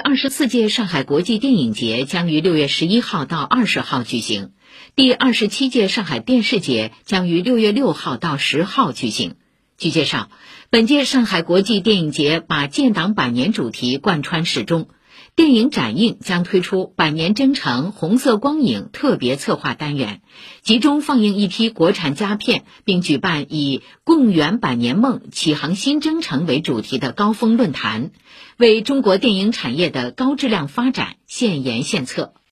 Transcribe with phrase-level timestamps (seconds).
[0.00, 4.52] 二十四届上海国际电影节将于六月十一号到二十号举行，
[4.96, 9.34] 第二十七届上海电视节将于六月六号到十号举行。
[9.76, 10.30] 据介绍，
[10.70, 14.88] 本届上海国际电影节把建党百年主题贯穿始终，
[15.36, 20.20] 电影展映将推出“百年征程”红色光影特别策划单元，
[20.62, 28.10] 集中放映一批国产佳片，并举办以“共圆百年梦，启航新征程”为主题的高峰论坛。
[28.56, 32.34] 为中国电影产业的高质量发展献言献策。